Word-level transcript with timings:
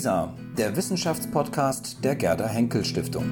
WISA, 0.00 0.32
der 0.56 0.76
Wissenschaftspodcast 0.76 2.02
der 2.02 2.16
Gerda 2.16 2.48
Henkel 2.48 2.86
Stiftung. 2.86 3.24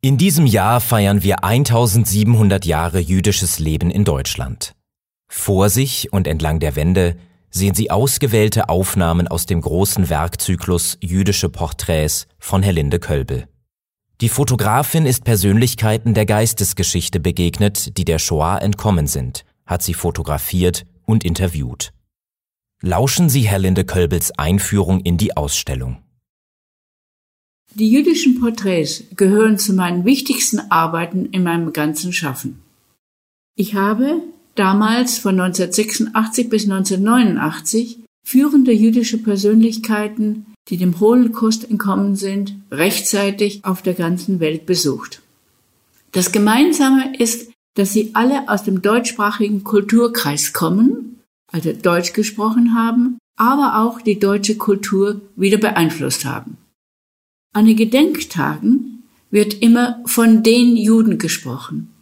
In 0.00 0.16
diesem 0.16 0.46
Jahr 0.46 0.80
feiern 0.80 1.22
wir 1.22 1.44
1700 1.44 2.64
Jahre 2.64 2.98
jüdisches 2.98 3.58
Leben 3.58 3.90
in 3.90 4.06
Deutschland. 4.06 4.72
Vor 5.28 5.68
sich 5.68 6.14
und 6.14 6.26
entlang 6.26 6.60
der 6.60 6.76
Wände 6.76 7.16
sehen 7.50 7.74
Sie 7.74 7.90
ausgewählte 7.90 8.70
Aufnahmen 8.70 9.28
aus 9.28 9.44
dem 9.44 9.60
großen 9.60 10.08
Werkzyklus 10.08 10.96
Jüdische 11.02 11.50
Porträts 11.50 12.26
von 12.38 12.62
Herlinde 12.62 12.98
Kölbel. 13.00 13.48
Die 14.22 14.30
Fotografin 14.30 15.04
ist 15.04 15.24
Persönlichkeiten 15.24 16.14
der 16.14 16.24
Geistesgeschichte 16.24 17.20
begegnet, 17.20 17.98
die 17.98 18.06
der 18.06 18.18
Shoah 18.18 18.62
entkommen 18.62 19.06
sind, 19.06 19.44
hat 19.66 19.82
sie 19.82 19.92
fotografiert 19.92 20.86
und 21.04 21.22
interviewt. 21.22 21.92
Lauschen 22.80 23.28
Sie 23.28 23.42
Herr 23.42 23.58
Linde 23.58 23.84
Kölbels 23.84 24.32
Einführung 24.38 25.00
in 25.00 25.18
die 25.18 25.36
Ausstellung. 25.36 25.98
Die 27.74 27.90
jüdischen 27.90 28.40
Porträts 28.40 29.04
gehören 29.16 29.58
zu 29.58 29.74
meinen 29.74 30.06
wichtigsten 30.06 30.60
Arbeiten 30.70 31.26
in 31.26 31.42
meinem 31.42 31.74
ganzen 31.74 32.14
Schaffen. 32.14 32.62
Ich 33.54 33.74
habe 33.74 34.22
damals 34.54 35.18
von 35.18 35.38
1986 35.38 36.48
bis 36.48 36.64
1989 36.64 37.98
führende 38.24 38.72
jüdische 38.72 39.18
Persönlichkeiten 39.18 40.46
die 40.68 40.76
dem 40.76 40.98
Holocaust 40.98 41.68
entkommen 41.68 42.16
sind, 42.16 42.56
rechtzeitig 42.70 43.64
auf 43.64 43.82
der 43.82 43.94
ganzen 43.94 44.40
Welt 44.40 44.66
besucht. 44.66 45.22
Das 46.12 46.32
Gemeinsame 46.32 47.16
ist, 47.18 47.50
dass 47.74 47.92
sie 47.92 48.10
alle 48.14 48.48
aus 48.48 48.64
dem 48.64 48.82
deutschsprachigen 48.82 49.62
Kulturkreis 49.62 50.52
kommen, 50.52 51.20
also 51.52 51.72
Deutsch 51.72 52.14
gesprochen 52.14 52.74
haben, 52.74 53.18
aber 53.36 53.84
auch 53.84 54.00
die 54.00 54.18
deutsche 54.18 54.56
Kultur 54.56 55.20
wieder 55.36 55.58
beeinflusst 55.58 56.24
haben. 56.24 56.56
An 57.52 57.66
den 57.66 57.76
Gedenktagen 57.76 59.04
wird 59.30 59.54
immer 59.62 60.02
von 60.06 60.42
den 60.42 60.76
Juden 60.76 61.18
gesprochen. 61.18 61.92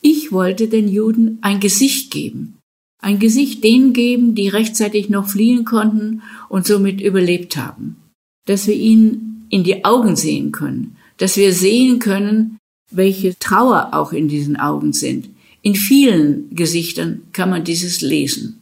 Ich 0.00 0.32
wollte 0.32 0.68
den 0.68 0.88
Juden 0.88 1.38
ein 1.42 1.60
Gesicht 1.60 2.10
geben, 2.10 2.58
ein 3.00 3.18
Gesicht 3.18 3.62
denen 3.62 3.92
geben, 3.92 4.34
die 4.34 4.48
rechtzeitig 4.48 5.08
noch 5.08 5.28
fliehen 5.28 5.64
konnten 5.64 6.22
und 6.48 6.66
somit 6.66 7.00
überlebt 7.00 7.56
haben 7.56 7.96
dass 8.48 8.66
wir 8.66 8.74
ihn 8.74 9.46
in 9.50 9.62
die 9.62 9.84
Augen 9.84 10.16
sehen 10.16 10.52
können, 10.52 10.96
dass 11.18 11.36
wir 11.36 11.52
sehen 11.52 11.98
können, 11.98 12.58
welche 12.90 13.38
Trauer 13.38 13.90
auch 13.92 14.12
in 14.12 14.26
diesen 14.28 14.56
Augen 14.56 14.94
sind. 14.94 15.28
In 15.60 15.74
vielen 15.74 16.54
Gesichtern 16.54 17.22
kann 17.32 17.50
man 17.50 17.64
dieses 17.64 18.00
lesen. 18.00 18.60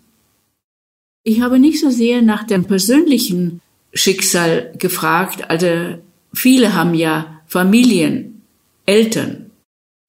Ich 1.23 1.41
habe 1.41 1.61
nicht 1.61 1.79
so 1.81 1.91
sehr 1.91 2.21
nach 2.21 2.45
dem 2.45 2.65
persönlichen 2.65 3.61
Schicksal 3.95 4.73
gefragt, 4.77 5.49
also 5.51 5.99
viele 6.35 6.75
haben 6.75 6.95
ja 6.95 7.41
Familien, 7.47 8.43
Eltern 8.87 9.51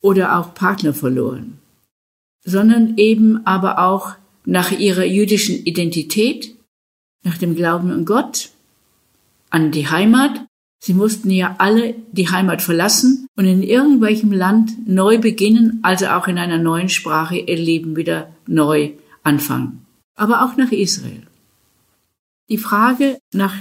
oder 0.02 0.40
auch 0.40 0.56
Partner 0.56 0.94
verloren, 0.94 1.60
sondern 2.44 2.98
eben 2.98 3.46
aber 3.46 3.78
auch 3.78 4.16
nach 4.44 4.72
ihrer 4.72 5.06
jüdischen 5.06 5.56
Identität, 5.66 6.56
nach 7.24 7.38
dem 7.38 7.56
Glauben 7.56 7.92
an 7.92 8.06
Gott, 8.06 8.50
an 9.50 9.72
die 9.72 9.90
Heimat. 9.90 10.46
Sie 10.80 10.94
mussten 10.94 11.32
ja 11.32 11.56
alle 11.58 11.96
die 12.12 12.30
Heimat 12.30 12.62
verlassen 12.62 13.28
und 13.36 13.46
in 13.46 13.64
irgendwelchem 13.64 14.32
Land 14.32 14.88
neu 14.88 15.18
beginnen, 15.18 15.80
also 15.82 16.08
auch 16.08 16.28
in 16.28 16.38
einer 16.38 16.60
neuen 16.60 16.90
Sprache 16.90 17.38
ihr 17.38 17.58
Leben 17.58 17.96
wieder 17.96 18.30
neu 18.46 18.92
anfangen. 19.24 19.86
Aber 20.16 20.46
auch 20.46 20.56
nach 20.56 20.72
Israel. 20.72 21.24
Die 22.50 22.58
Frage 22.58 23.20
nach 23.34 23.54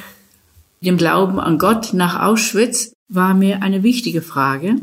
dem 0.81 0.97
Glauben 0.97 1.41
an 1.41 1.59
Gott 1.59 1.95
nach 1.95 2.21
Auschwitz 2.23 2.93
war 3.09 3.35
mir 3.35 3.63
eine 3.63 3.83
wichtige 3.83 4.23
Frage. 4.23 4.77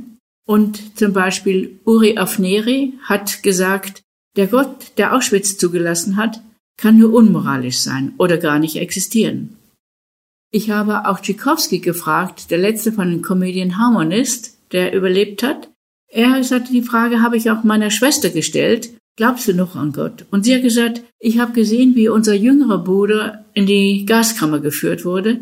Und 0.46 0.98
zum 0.98 1.14
Beispiel 1.14 1.80
Uri 1.86 2.18
Afneri 2.18 2.94
hat 3.04 3.44
gesagt, 3.44 4.02
der 4.36 4.48
Gott, 4.48 4.98
der 4.98 5.16
Auschwitz 5.16 5.58
zugelassen 5.58 6.18
hat, 6.18 6.42
kann 6.78 6.98
nur 6.98 7.14
unmoralisch 7.14 7.78
sein 7.78 8.14
oder 8.18 8.38
gar 8.38 8.60
nicht 8.60 8.76
existieren. 8.78 9.56
Ich 10.56 10.70
habe 10.70 11.08
auch 11.08 11.20
Tchaikovsky 11.20 11.80
gefragt, 11.80 12.52
der 12.52 12.60
letzte 12.60 12.92
von 12.92 13.10
den 13.10 13.24
Comedian 13.24 13.80
Harmonist, 13.80 14.56
der 14.72 14.94
überlebt 14.94 15.42
hat. 15.42 15.72
Er 16.08 16.30
hatte 16.30 16.72
die 16.72 16.84
Frage, 16.84 17.24
habe 17.24 17.38
ich 17.38 17.50
auch 17.50 17.64
meiner 17.64 17.90
Schwester 17.90 18.30
gestellt, 18.30 18.92
glaubst 19.16 19.48
du 19.48 19.56
noch 19.56 19.76
an 19.76 19.94
Gott? 19.94 20.26
Und 20.30 20.46
sie 20.46 20.54
hat 20.54 20.62
gesagt, 20.62 21.02
ich 21.18 21.40
habe 21.40 21.54
gesehen, 21.54 21.96
wie 21.96 22.08
unser 22.08 22.36
jüngerer 22.36 22.78
Bruder 22.78 23.46
in 23.56 23.66
die 23.66 24.06
Gaskammer 24.06 24.60
geführt 24.60 25.06
wurde. 25.06 25.40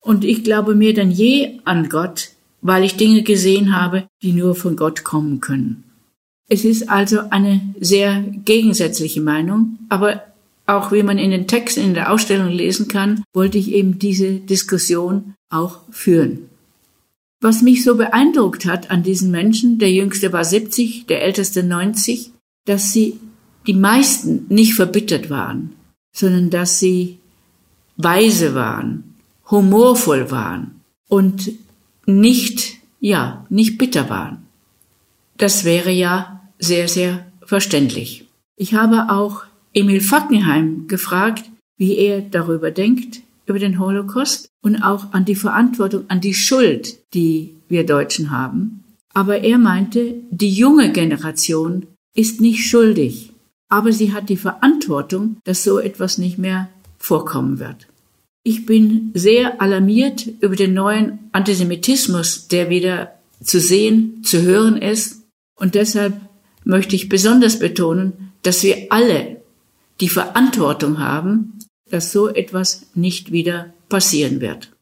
Und 0.00 0.24
ich 0.24 0.44
glaube 0.44 0.76
mehr 0.76 0.92
denn 0.92 1.10
je 1.10 1.58
an 1.64 1.88
Gott, 1.88 2.28
weil 2.60 2.84
ich 2.84 2.96
Dinge 2.96 3.24
gesehen 3.24 3.76
habe, 3.76 4.04
die 4.22 4.32
nur 4.32 4.54
von 4.54 4.76
Gott 4.76 5.02
kommen 5.02 5.40
können. 5.40 5.82
Es 6.48 6.64
ist 6.64 6.88
also 6.88 7.18
eine 7.30 7.60
sehr 7.80 8.22
gegensätzliche 8.44 9.22
Meinung, 9.22 9.78
aber 9.88 10.22
auch 10.66 10.92
wie 10.92 11.02
man 11.02 11.18
in 11.18 11.30
den 11.30 11.48
Texten 11.48 11.80
in 11.80 11.94
der 11.94 12.12
Ausstellung 12.12 12.48
lesen 12.48 12.88
kann, 12.88 13.24
wollte 13.32 13.58
ich 13.58 13.72
eben 13.72 13.98
diese 13.98 14.34
Diskussion 14.34 15.34
auch 15.50 15.80
führen. 15.90 16.48
Was 17.40 17.62
mich 17.62 17.82
so 17.82 17.96
beeindruckt 17.96 18.66
hat 18.66 18.90
an 18.90 19.02
diesen 19.02 19.30
Menschen, 19.30 19.78
der 19.78 19.90
jüngste 19.90 20.32
war 20.32 20.44
70, 20.44 21.06
der 21.06 21.22
älteste 21.22 21.64
90, 21.64 22.30
dass 22.66 22.92
sie 22.92 23.18
die 23.66 23.74
meisten 23.74 24.46
nicht 24.48 24.74
verbittert 24.74 25.28
waren, 25.30 25.72
sondern 26.14 26.50
dass 26.50 26.78
sie 26.78 27.18
weise 27.96 28.54
waren, 28.54 29.16
humorvoll 29.50 30.30
waren 30.30 30.80
und 31.08 31.52
nicht, 32.06 32.76
ja, 33.00 33.44
nicht 33.48 33.78
bitter 33.78 34.08
waren. 34.08 34.46
Das 35.36 35.64
wäre 35.64 35.90
ja 35.90 36.40
sehr, 36.58 36.88
sehr 36.88 37.26
verständlich. 37.44 38.28
Ich 38.56 38.74
habe 38.74 39.12
auch 39.12 39.42
Emil 39.74 40.00
Fackenheim 40.00 40.86
gefragt, 40.86 41.44
wie 41.76 41.96
er 41.96 42.20
darüber 42.20 42.70
denkt, 42.70 43.22
über 43.46 43.58
den 43.58 43.78
Holocaust 43.78 44.48
und 44.62 44.82
auch 44.82 45.12
an 45.12 45.24
die 45.24 45.34
Verantwortung, 45.34 46.04
an 46.08 46.20
die 46.20 46.34
Schuld, 46.34 46.98
die 47.14 47.54
wir 47.68 47.84
Deutschen 47.84 48.30
haben. 48.30 48.84
Aber 49.14 49.40
er 49.42 49.58
meinte, 49.58 50.14
die 50.30 50.50
junge 50.50 50.92
Generation 50.92 51.86
ist 52.14 52.40
nicht 52.40 52.64
schuldig, 52.64 53.32
aber 53.68 53.92
sie 53.92 54.12
hat 54.12 54.28
die 54.28 54.36
Verantwortung, 54.36 55.38
dass 55.44 55.64
so 55.64 55.78
etwas 55.78 56.18
nicht 56.18 56.38
mehr 56.38 56.68
vorkommen 56.98 57.58
wird. 57.58 57.88
Ich 58.44 58.66
bin 58.66 59.10
sehr 59.14 59.60
alarmiert 59.60 60.26
über 60.40 60.56
den 60.56 60.74
neuen 60.74 61.18
Antisemitismus, 61.32 62.48
der 62.48 62.70
wieder 62.70 63.12
zu 63.42 63.60
sehen, 63.60 64.22
zu 64.24 64.42
hören 64.42 64.76
ist. 64.76 65.22
Und 65.58 65.74
deshalb 65.74 66.20
möchte 66.64 66.96
ich 66.96 67.08
besonders 67.08 67.58
betonen, 67.58 68.32
dass 68.42 68.62
wir 68.62 68.86
alle 68.90 69.41
die 70.02 70.08
Verantwortung 70.08 70.98
haben, 70.98 71.60
dass 71.88 72.10
so 72.10 72.28
etwas 72.28 72.90
nicht 72.94 73.30
wieder 73.30 73.72
passieren 73.88 74.40
wird. 74.40 74.72